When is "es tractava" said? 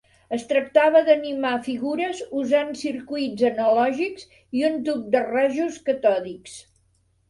0.35-1.01